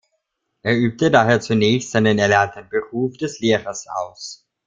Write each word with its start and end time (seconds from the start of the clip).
Er 0.63 0.75
übte 0.75 1.11
daher 1.11 1.41
zunächst 1.41 1.91
seinen 1.91 2.17
erlernten 2.17 2.67
Beruf 2.71 3.17
des 3.17 3.39
Lehrers 3.39 3.85
aus. 3.87 4.47